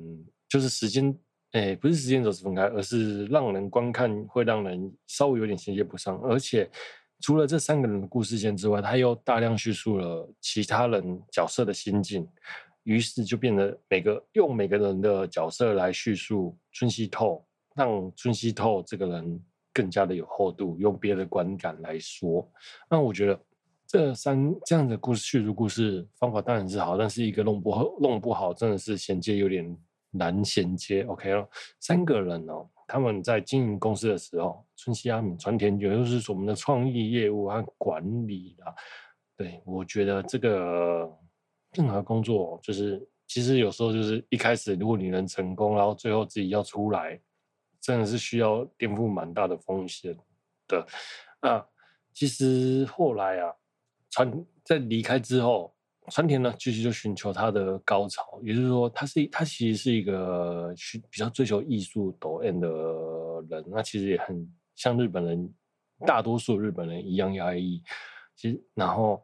[0.49, 1.13] 就是时间，
[1.51, 6.71] 哎，不是时间轴是分开，而是让人观看会让人稍微有点衔接不上，而且。
[7.21, 12.27] 除了这三个人的故事线之外，他又大量叙述了其他人角色的心境，
[12.85, 20.77] 于是就变得每个用每个人的角色来叙述春熙透，让春熙透这个人更加的有厚度。
[20.79, 22.49] 用别的观感来说，
[22.89, 23.41] 那我觉得
[23.87, 29.77] 这三这样的故事叙述故事方法当然是好，但是一个弄不好弄不好，真的是衔接有点
[30.13, 31.03] 难衔接。
[31.03, 31.49] OK 了，
[31.81, 32.69] 三个人哦。
[32.89, 38.75] 他们在经营公司的时候，春熙、阿敏、川田，也就是我们的创意业务和管理啦。
[39.37, 41.09] 对，我觉得这个
[41.75, 47.21] 任何工作，就是其实有时候就是一开始，如果你能成功，然后最后自己要出来，
[47.81, 50.17] 真的是需要颠覆蛮大的风险
[50.67, 50.87] 的。
[51.41, 51.65] 啊，
[52.13, 53.55] 其实后来啊，
[54.11, 55.73] 川在离开之后。
[56.11, 60.75] 川田呢，继续就寻求他的高潮，也就是说，他是他其实是一个
[61.11, 62.69] 比较追求艺术、抖 M 的
[63.49, 63.65] 人。
[63.69, 65.55] 那其实也很像日本人，
[66.07, 67.83] 大多数日本人一样压抑。
[68.37, 69.23] 其实，然后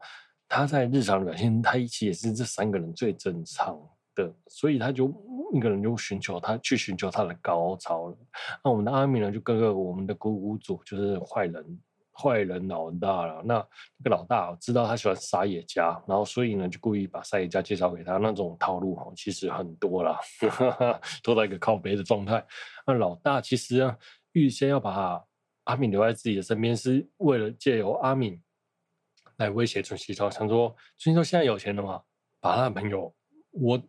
[0.49, 3.79] 他在日常表现，他一起也是这三个人最正常
[4.15, 5.13] 的，所以他就
[5.53, 8.17] 一个人就寻求他去寻求他的高潮了。
[8.63, 11.81] 那我们的阿米呢，就跟个我们的鼓鼓组就是坏人。
[12.17, 13.55] 坏人老大了，那
[13.97, 20.19] 那个老大知道他喜欢沙野家，然后所以呢就故意把沙野家介绍给他，那种套路哈其实很多啦，
[21.25, 22.45] 拖到一个靠北的状态。
[22.87, 23.99] 那老大其实啊，
[24.33, 25.21] 预先要把
[25.65, 28.41] 阿敏留在自己的身边，是为了借由阿敏
[29.39, 32.03] 来威胁春熙超，想说春熙透现在有钱了嘛，
[32.41, 33.13] 把他的朋友
[33.51, 33.83] 我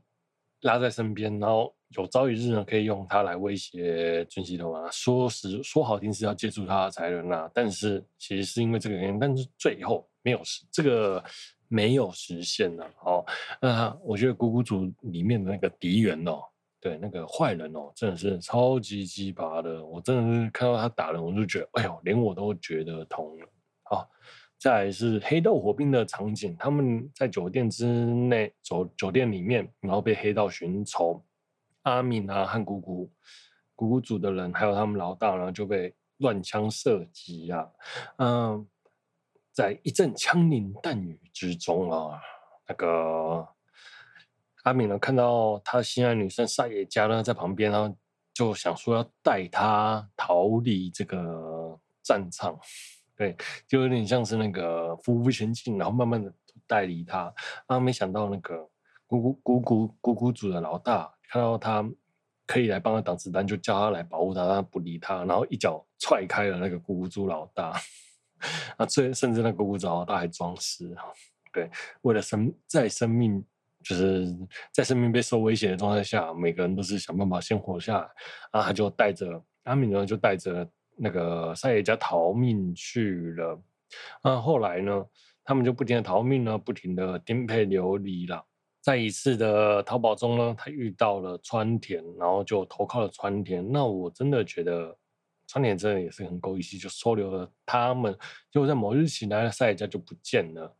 [0.61, 1.74] 拉在身边，然后。
[1.97, 4.89] 有朝一日呢，可以用它来威胁春熙透啊。
[4.91, 11.23] 说实说好听是要借助他才能啊，但是其实是因为这个原因，但是最后没有实这个
[11.67, 12.83] 没有实现呢。
[13.03, 13.25] 哦，
[13.61, 16.41] 那我觉得鼓鼓组里面的那个敌人哦，
[16.81, 19.83] 对那个坏人哦，真的是超级鸡巴的。
[19.85, 23.47] 我真的是看到他打人，我就觉得，哎呦，连我都觉得痛了。
[23.83, 24.09] 好，
[24.59, 31.23] 再来是黑道火并的场景，他们在酒店之内，酒酒店里面，然后被黑道寻仇。
[31.85, 33.11] 阿敏啊，和姑姑
[33.75, 37.69] 姑姑组的人，还有他们老大然后，就被乱枪射击啊。
[38.17, 38.67] 嗯，
[39.51, 42.19] 在一阵枪林弹雨之中啊，
[42.67, 43.47] 那个
[44.63, 47.95] 阿敏呢，看到他心爱女生沙野家呢在旁边，然后
[48.33, 52.59] 就想说要带她逃离这个战场，
[53.15, 56.33] 对，就有点像是那个匍匐前进，然后慢慢的
[56.65, 57.31] 带离他。
[57.67, 58.67] 啊，没想到那个
[59.05, 61.14] 姑姑姑姑姑姑组的老大。
[61.29, 61.87] 看到他
[62.45, 67.73] 可以来帮他挡子弹，就叫他来保护他，他不理他，然后一脚踹开了那个鼓鼓组老大。
[68.77, 70.93] 啊，最甚至那个鼓鼓组老大还装死，
[71.53, 71.69] 对，
[72.01, 73.43] 为了生在生命
[73.81, 74.27] 就是
[74.73, 78.07] 在生命被受威胁的状态下，每个人都是想办法先活下来。
[78.51, 83.61] 啊，他就带着阿敏呢，就带着那个赛爷家逃命去了。
[84.21, 85.05] 啊，后来呢，
[85.43, 88.45] 他们就不停的逃命呢，不停的颠沛流离了。
[88.85, 93.67] 在一次的逃跑中呢，他遇到了川田，然后就投靠了川田。
[93.71, 94.95] 那我真的觉得
[95.47, 98.15] 川田真的也是很够义气，就收留了他们。
[98.51, 100.71] 结果在某日醒来，沙野家就不见了。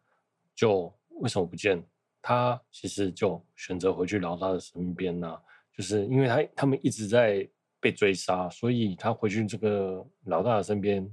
[0.54, 1.84] 就为什么不见？
[2.22, 5.36] 他其实就选择回去老大的身边呢、
[5.76, 11.12] 就是因为他他们一直在被追杀，所以他回去这个老大的身边。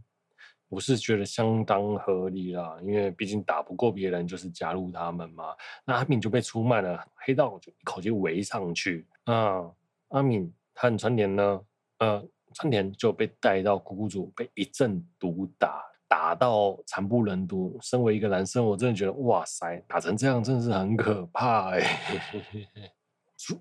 [0.72, 5.54] 我是觉得相当合理啦，因为毕竟打不过别人，就是加入他们嘛。
[5.84, 9.06] 那阿敏就被出卖了，黑道就一口气围上去。
[9.24, 9.70] 啊，
[10.08, 11.60] 阿敏和川田呢？
[11.98, 17.78] 呃，川田就被带到鼓鼓组，被一阵毒打，打到惨不忍睹。
[17.82, 21.80] 身为一个男生，我真的觉得哇塞，打成这样真的是很可怕哎、
[22.80, 22.92] 欸。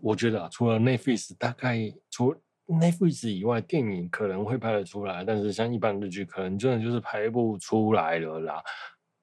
[0.01, 2.33] 我觉得啊，除了 Netflix，大概除
[2.73, 8.63] Netflix 以外，电影可能会拍得出来，但是像一般日剧，可能真的就是拍不出来了啦。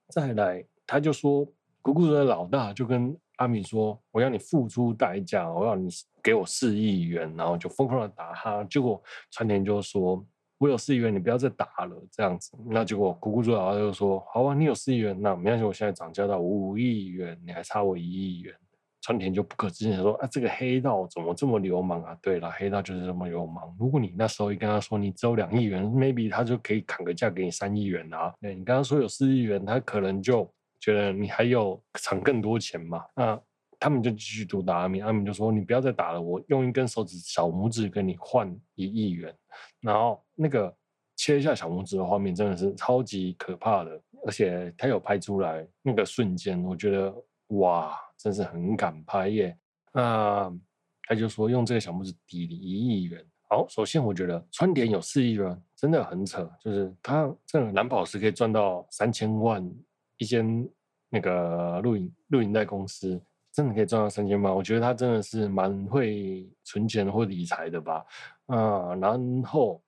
[0.08, 1.46] 再来，他就说，
[1.82, 5.88] 鼓鼓的老大就跟阿米说：“我要你付出代价，我要你
[6.22, 8.64] 给我四亿元。”然后就疯狂的打他。
[8.64, 10.24] 结果川田就说
[10.58, 18.54] ：“我有四亿元，你不要再打了。”这样子，那结果古谷主老就说：“好啊，你有四亿元，那没关系，我现在涨价到五亿元，你还差我一亿元。”
[19.00, 23.74] 川田就不可置信说：“啊，这个黑道怎么这么流氓啊？”对了，黑道就是这么流氓。
[23.78, 28.32] 如果你那时候一跟他说你只有两亿元，maybe 他就可以砍个价给你三亿元啊。
[28.40, 30.48] 对，你刚刚说有四亿元，他可能就。
[30.80, 33.04] 觉得你还有藏更多钱嘛？
[33.16, 33.36] 那
[33.80, 39.34] 他们就继续毒打阿明，阿明就说：“你不要再打了，我用一根手指小拇指跟你换一亿元。”
[39.82, 40.72] 然后那个
[41.16, 47.12] 切一下小拇指的画面真的是超级可怕的，而且他有拍出来那个瞬间，我觉得
[47.48, 49.58] 哇，真是很敢拍耶。
[49.92, 50.52] 那
[51.02, 53.24] 他就说用这个小拇指抵一亿元。
[53.48, 59.68] 好，首先我觉得川田有四亿元真的很扯，就是他这个蓝宝石可以赚到三千万。
[60.20, 60.68] 一间
[61.08, 68.04] 那个录影录影带公司真的可以赚到三千万，我觉得他真的是蛮会存钱或理财的吧。
[68.46, 69.80] 啊、然后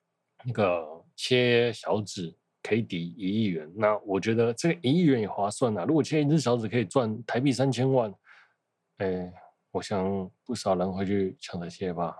[0.44, 5.84] 那个切小指可以抵一亿元，那我觉得这个一亿元也划算啊。
[5.84, 8.12] 如果切一只小指可以赚台币三千万，
[8.98, 9.32] 哎，
[9.70, 12.16] 我想不少人会去抢着切吧。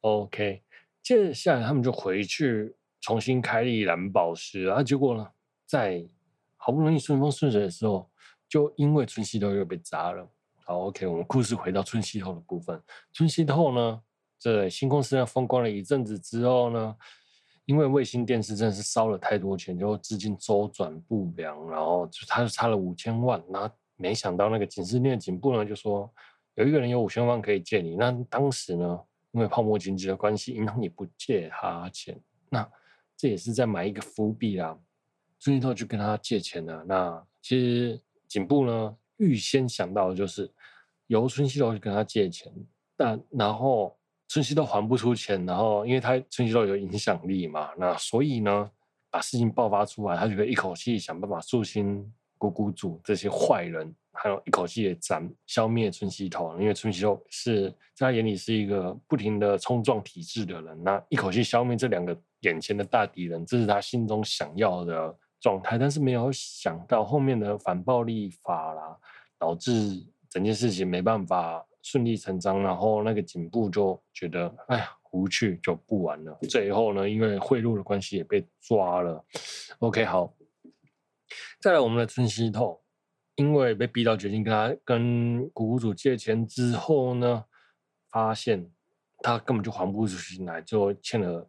[0.00, 0.62] OK，
[1.02, 2.74] 接下来他们就回去。
[3.02, 5.30] 重新开立蓝宝石，啊结果呢，
[5.64, 6.04] 在
[6.56, 8.10] 好不容易顺风顺水的时候，
[8.48, 10.28] 就因为春熙透又被砸了。
[10.64, 12.82] 好，OK，我们故事回到春熙透的部分。
[13.12, 14.02] 春熙透呢，
[14.40, 16.96] 在新公司呢风光了一阵子之后呢，
[17.66, 23.42] 因为卫星电视真的是烧了太多钱，就资金周转不良，然后就他就差了五千万。
[23.52, 26.10] 然后没想到那个警视厅的警部呢就说，
[26.54, 27.96] 有一个人有五千万可以借你。
[27.96, 29.00] 那当时呢，
[29.32, 32.18] 因为泡沫经济的关系，银行也不借他钱。
[32.48, 32.66] 那
[33.16, 34.78] 这也是在埋一个伏笔啦。
[35.38, 36.84] 村西透就跟他借钱了。
[36.86, 40.50] 那其实警部呢，预先想到的就是
[41.08, 42.52] 由村西透去跟他借钱，
[42.96, 43.96] 但然后
[44.28, 48.70] 春熙都还不出钱，然后因为他春熙都有影响力嘛，那所以呢，
[49.10, 62.16] 把事情爆发出来，他就可以一口气想办法肃清古谷主这些坏人，还有一口气也斩消灭村西透，因为村西透是在他眼里是一个不停的冲撞体制的人，那一口气消灭这两个。
[62.40, 68.96] 眼前的大敌人，这是他心中想要的状态，但是没有想到后面的反暴力法啦，
[69.36, 76.36] 导致整件事情没办法顺理成章，然后那个警部就觉得，哎呀，无趣就不玩了。
[76.50, 79.24] 最后呢，因为贿赂的关系也被抓了。
[79.78, 80.34] OK，好，
[81.60, 82.82] 再来我们的村西透，
[83.36, 87.44] 因为被逼到决定跟他跟古谷主借钱之后呢，
[88.10, 88.68] 发现
[89.18, 91.48] 他根本就还不出去来，就欠了。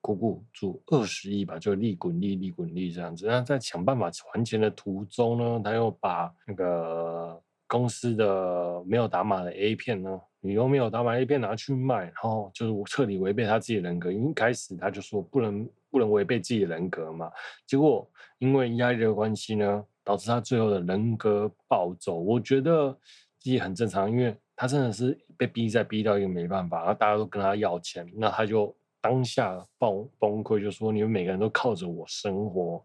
[0.00, 3.26] 古谷主二十亿吧，就利滚利，利滚利这样子。
[3.26, 14.10] 那在想办法还钱的途中呢，他又把那个公司的没有打码的 A 片呢，你又没有打码 A 片拿去卖，然后就是彻底违背他自己的人格。
[14.12, 17.30] 一开始他就说不能不能违背自己的人格嘛，
[17.66, 22.18] 结果因为压力的关系呢，导致他最后的人格暴走。
[22.18, 22.92] 我觉得
[23.38, 28.74] 自己很正常，因为他真的是被逼在逼到一个没办法，然后大家都跟他要钱，那他就。
[28.98, 32.84] 当下崩崩溃，就说你们每个人都靠着我生活，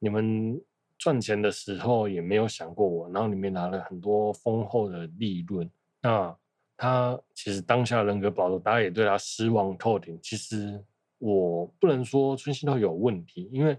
[0.00, 0.60] 你们
[1.04, 5.70] 赚钱的时候也没有想过我，然后里面拿了很多丰厚的利润。
[6.00, 6.34] 那
[6.78, 10.18] 他其实当下人格暴走，大家也对他失望透顶。
[10.22, 10.82] 其实
[11.18, 13.78] 我不能说村西透有问题，因为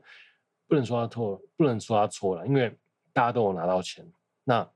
[0.68, 2.72] 不能说他错，不能说他错了，因为
[3.12, 4.08] 大家都有拿到钱。
[4.44, 4.70] 那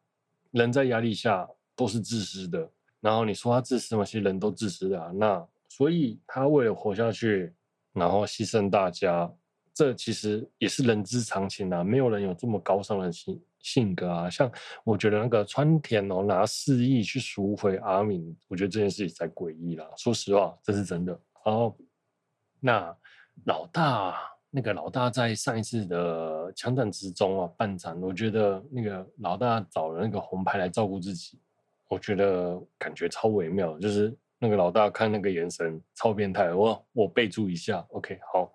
[0.50, 2.68] 人在压力下都是自私的，
[3.00, 4.04] 然后你说他自私吗？
[4.04, 5.12] 其实人都自私的啊。
[5.14, 7.54] 那所以他为了活下去，
[7.94, 9.32] 然后牺牲大家，
[9.74, 11.84] 这其实也是人之常情啊。
[11.84, 14.30] 没有人有这么高尚的性性格啊。
[14.30, 14.52] 像
[14.84, 19.86] 我觉得那个川田哦，拿四亿去赎回阿敏，我觉得这件事情才诡异啦。
[19.98, 21.12] 说实话，这是真的。
[21.44, 21.76] 然后
[22.60, 22.96] 那
[23.46, 24.16] 老大，
[24.50, 31.40] 那个老大在上一次的枪战之中啊，半残，我觉得那个老大找了那个红牌来照顾自己，
[31.88, 34.16] 我觉得感觉超微妙，就是。
[34.40, 38.52] 那个老大看那个眼神超变态，我我备注一下，OK，好。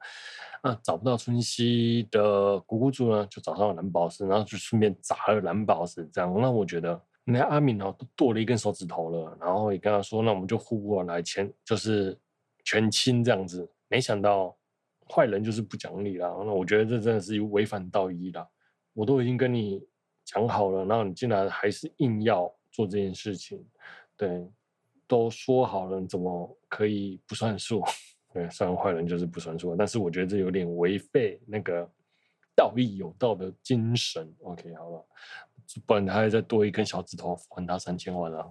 [0.66, 6.34] 那找不到春熙的古谷主呢，就找上了蓝宝石，然后就顺便砸了蓝宝石，这样。
[6.40, 12.18] 那我觉得，那阿敏哦都剁了一根手指头了，然后也跟他说，那我们就互过来签就是
[12.64, 13.70] 全亲这样子。
[13.88, 14.56] 没想到
[15.06, 18.48] 坏人就是不讲理啦，那我觉得这真的是违反道义啦。
[18.94, 19.86] 我都已经跟你
[20.24, 23.62] 讲好了，然后你竟然还是硬要做这件事情，
[24.16, 24.50] 对。
[25.06, 27.82] 都说好了，怎么可以不算数？
[28.32, 31.88] 对，虽然坏人就是不算数，但是我觉得这有点违背那个
[32.56, 34.28] 道义有道的精神。
[34.42, 35.06] OK，好了，
[35.86, 38.46] 不然他还再多一根小指头，还他三千万啊！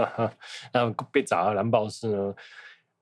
[0.72, 2.34] 那被砸了蓝宝石呢？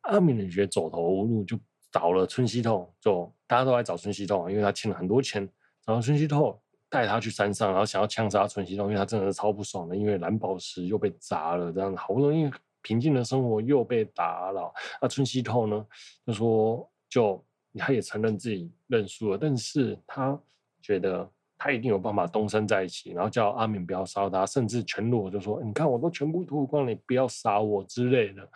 [0.03, 1.59] 阿敏也觉得走投无路，就
[1.91, 5.49] 找了村西透，就大家都来找村西透，因为他欠了很多钱。
[5.82, 12.51] 找了村西透带他去山上，然后想要枪杀村西透，因为他真的是超不爽的，因为蓝宝石又被砸了，这样好不容易
[12.85, 14.72] 平静的生活又被打扰。
[15.03, 15.85] 那春熙透呢，
[16.24, 17.45] 就说就
[17.76, 20.41] 他也承认自己认输了，但是他
[20.80, 21.28] 觉得。
[21.57, 28.47] 他一定有办法东山再起，然后叫阿敏不要杀他，甚至全裸就说：“你看我都全部脱光了，你不要杀我之类的。”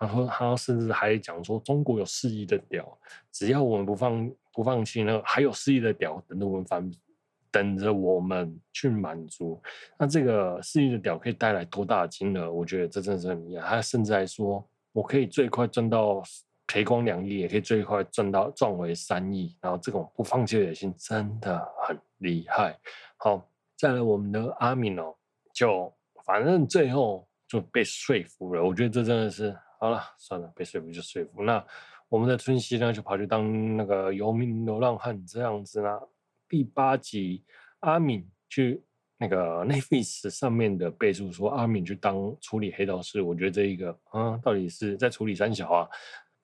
[0.00, 2.98] 然后他甚至还讲说：“中国有四亿的屌，
[3.30, 6.90] 只要我们不放不放弃呢，还有四亿的屌等着我们反
[7.56, 9.62] 等着我们去满足。
[9.98, 12.52] 那这个四亿的屌可以带来多大的金额？
[12.52, 13.68] 我觉得这真的是很厉害。
[13.68, 16.22] 他甚至还说：我可以最快赚到。”
[16.68, 22.76] 赔光两亿也可以最快赚到赚回三亿，然后这种不放弃的野心真的很厉害。
[23.18, 23.48] 好，
[23.78, 25.14] 再来我们的阿敏哦，
[25.54, 25.94] 就
[26.24, 28.64] 反正最后就被说服了。
[28.64, 31.44] 我觉得这真的是好了，算了，被说服就说服。
[31.44, 31.64] 那
[32.08, 36.00] 我们的春熙呢，就跑去当那个游民流浪汉这样子呢。
[36.48, 37.42] 第八集
[37.80, 38.82] 阿敏去
[39.18, 45.88] 那个 n e t f i x 上面的备注说阿敏去当处理黑道事，我觉得这一个啊，到底是在处理三小啊？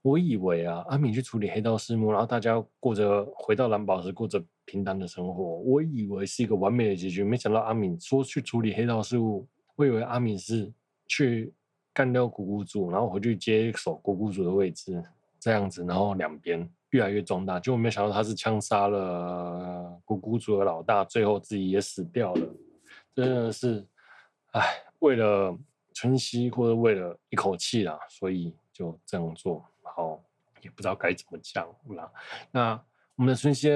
[0.03, 5.59] 我以为啊，阿敏去处理黑道事务，然后大家过着回到蓝宝石，过着平淡的生活。
[5.59, 9.46] 我以为是一个完美的结局，没想到阿敏说去处理黑道事务。
[9.76, 10.72] 我以为阿敏是
[11.07, 11.53] 去
[11.94, 15.00] 干掉古古组，然后回去接手古古组的位置，
[15.38, 17.61] 这样子，然后两边越来越壮大。
[17.61, 22.49] 结果没想到他是枪杀了古古族的老大，最后自己也死掉了。
[23.14, 23.86] 真的是，
[24.53, 24.62] 哎，
[25.01, 25.55] 为了
[25.93, 29.62] 春熙或者为了一口气啦，所以就这样做。
[29.82, 30.18] 好，
[30.62, 32.11] 也不知道该怎么讲了。
[32.51, 32.82] 那
[33.16, 33.68] 我们的春熙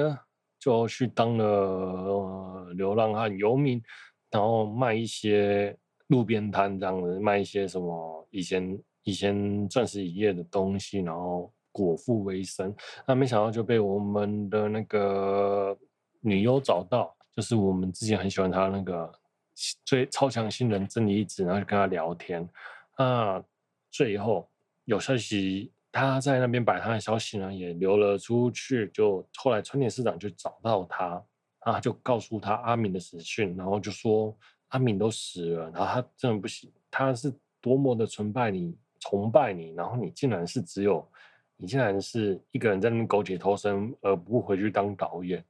[0.59, 3.83] 就去当了、流浪汉、游民，
[4.31, 11.53] 然后卖一些路边摊这样子，卖一些什么以前以前钻石一夜的东西，然后
[11.85, 12.75] 果腹为生。
[13.07, 15.77] 那没想到就被我们的那个
[16.21, 19.13] 女优找到，就是我们之前很喜欢她那个
[19.85, 22.49] 最超强新人真理子，然后就跟她聊天。
[22.95, 23.43] 啊，
[23.91, 24.49] 最后
[24.85, 25.73] 有消息。
[25.93, 28.87] 他在那边摆摊的消息呢，也流了出去。
[28.93, 31.25] 就后来川田市长就找到他，
[31.61, 34.37] 啊，就告诉他阿敏的死讯，然后就说
[34.69, 41.09] 阿敏都死了，然后他真的不行，他是多么的崇拜你，崇拜你，然后你竟然是只有，
[41.57, 45.45] 你竟然是一个人在那边苟且偷生，而不回去当导演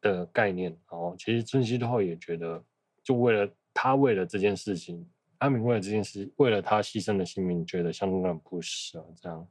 [0.00, 0.76] 的概念。
[0.88, 2.62] 哦其实春熙的话也觉得，
[3.02, 5.08] 就为了他为了这件事情。
[5.40, 9.46] 阿明为了这件事，为了他牺牲的性命，觉得相当不舍，这样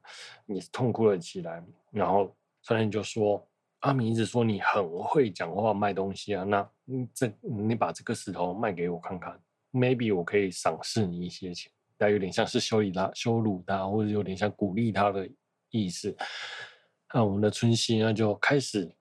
[0.48, 1.64] 也是痛哭了起来。
[1.92, 3.48] 然后川田就说
[3.82, 6.68] ：“阿明一直说你很会讲话卖东西啊，那
[7.14, 9.40] 这你把这个石头卖给我看看
[9.72, 15.30] ，maybe 我可以赏识你一些钱。”但有点像是羞辱他、羞辱他，或者有点像鼓励他的
[15.84, 16.16] 意思。
[17.14, 18.92] 那我们的春熙呢，就开始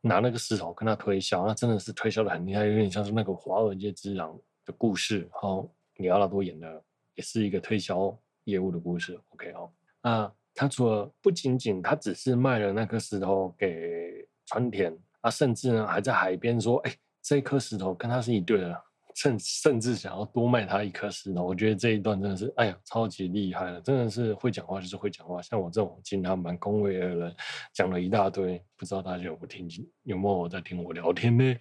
[0.00, 5.68] 拿那个石头跟他推销，那真的是推销的很厉害，有点像是那个华尔街之狼的故事，好。
[5.96, 6.82] 李奥纳多演的
[7.14, 9.70] 也是一个推销业务的故事，OK 哦。
[10.00, 18.82] 啊，他除了不仅仅他只是卖了那颗石头给川田，啊，甚至呢还在海边说，哎，这颗石头跟他是一对的，
[19.14, 21.44] 甚甚至想要多卖他一颗石头。
[21.44, 25.40] 我觉得这一段真的是，哎呀，超级厉害了，真的是会讲话就是会讲话。
[25.42, 27.36] 像我这种经常蛮恭维的人，
[27.72, 31.56] 讲了一大堆，不知道大家有没有听进，有没有在听我聊天呢？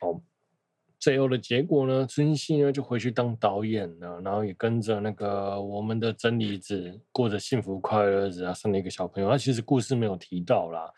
[0.00, 0.20] 哦。
[0.98, 9.28] 最后的结果呢，春熙呢就回去当导演了，然后也跟着那个我们的真理子过着幸福快乐日子啊，生了一个小朋友。
[9.28, 10.90] 他其实故事没有提到啦，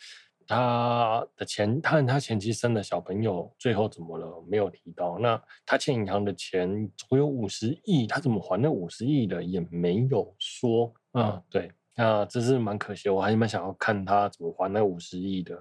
[0.48, 4.42] 他的前他和他前妻生的小朋友最后怎么了？
[4.48, 5.18] 没有提到。
[5.18, 10.92] 那他欠银行的钱总有五十亿，他怎么还那五十亿的也没有说。
[11.12, 15.54] 啊，对，那这是蛮可惜，我还蛮想要看他怎么还那五十亿的。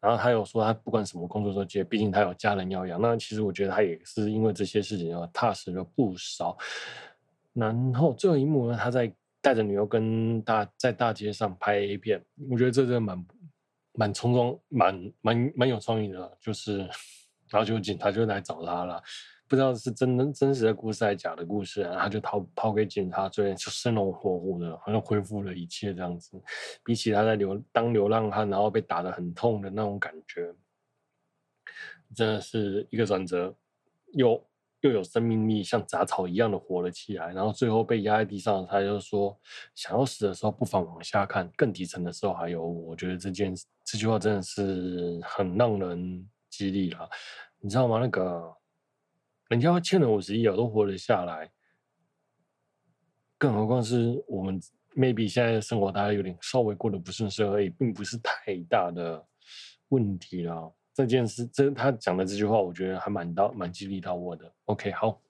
[0.00, 3.00] 然后他有说，他不管什么工作都接，毕竟他有家人要养。
[3.00, 6.58] 那其实我觉得他也是因为这些事情啊，踏实了不少。
[7.54, 9.10] 然后最后一幕呢，他在
[9.40, 13.24] 带着女儿跟大在大街上拍 A 片，我觉得这真的蛮
[13.94, 16.38] 蛮冲动，蛮蛮蛮有创意的。
[16.40, 16.78] 就是，
[17.48, 19.02] 然后就警察就来找他了。
[19.46, 22.00] 不知道是真的真实的故事还是假的故事啊？
[22.00, 26.42] 他就逃跑给警察追，就生龙活虎的，好像恢复了一切这样子。
[26.82, 30.52] 比起他在流当流浪汉，然后被打得很痛的那种感觉，
[32.16, 33.54] 真的是一个转折，
[34.14, 34.42] 又
[34.84, 37.32] 又有生命力，像杂草一样的活了起来。
[37.32, 39.36] 然后最后被压在地上，他就说
[39.74, 43.54] ：“想要死的时候，不妨往下看，更底层的时候还有我。”我觉得这件
[43.84, 47.08] 这句话真的是很让人激励了，
[47.60, 47.98] 你知道吗？
[47.98, 48.54] 那个。
[49.50, 51.48] 人家欠了五十亿啊，都活得下来，
[53.36, 54.58] 更何况是我们
[54.96, 59.22] maybe 现在的生活大家有点稍微过得不顺遂而已，并不是太大的
[59.90, 60.72] 问题啦。
[60.94, 64.50] 这件事，这他讲的这句话，我觉得还蛮到蛮激励到我的。
[64.66, 65.20] OK，好。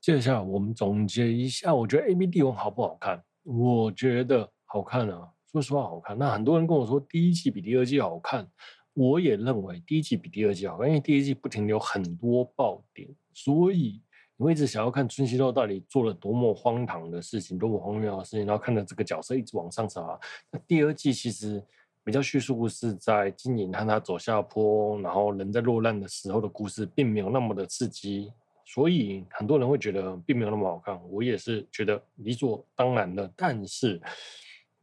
[0.00, 2.26] 接下来我们总结一下，我觉得《A.B.
[2.28, 3.22] 帝王》好不好看？
[3.42, 6.16] 我觉得好看啊，说实话好看。
[6.16, 8.48] 那很多人跟我说第一季比第二季好看，
[8.96, 14.00] 我也认为第一季比第二季好看，因为第一季不停留很多爆点，所以
[14.36, 20.18] 你会一直想要看村西透到底做了多么荒唐的事情，多么荒谬的事情，然后看着这个角色一直往上爬。
[20.50, 21.62] 那第二季其实
[22.02, 28.32] 比较叙述是在经营和他走下坡，然后人在落难的时候的故事，并没有那么的刺激。
[28.64, 33.30] 所以很多人会觉得并没有那么好看，我也是觉得理所当然的。
[33.36, 34.00] 但是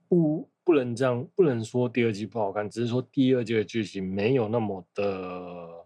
[0.07, 5.85] 不不能这样，不能说第二季不好看，只是说第二季的剧情没有那么的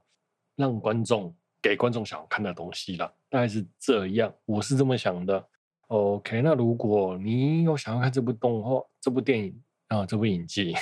[0.56, 5.48] 让观众给观众想看的东西了，大概是这样，我是这么想的。
[5.88, 10.74] OK，那如果你有想要看这部动画、这部电影啊、这部影集，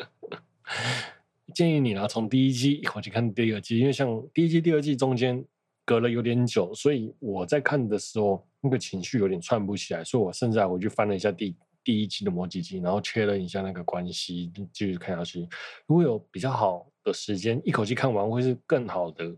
[1.54, 5.44] 建议你呢从第一季一口气看第二季，因为像第一季、第二季中间。
[5.86, 11.54] 隔了有点久，所以我在看的时候，那个情绪有点串不起来，所以我甚至还回去翻了一下第
[11.84, 15.46] 第一季的某几集，然后确认一下那个关系，继续看下去。
[15.86, 19.30] 如果有比较好的时间，一口气看完会是更好的、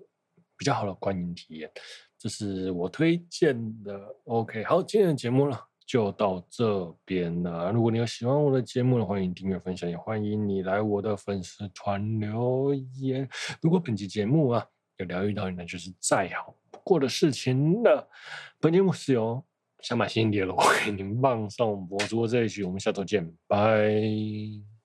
[0.57, 1.71] 比较好的观影体验。
[2.19, 4.01] 这是我推荐的。
[4.25, 7.71] OK，好，今天的节目呢就到这边了。
[7.73, 13.29] 如果你有喜欢我的节目呢，欢迎订阅、分享，也欢迎你来我的粉丝团留言。
[13.61, 14.67] 如果本期节目啊，
[14.97, 18.09] 有疗愈到你，那就是再好不过的事情了。
[18.59, 19.45] 本节目是由
[19.87, 24.76] 想买新碟了，我给您放送播出这一期，我们下周见，拜。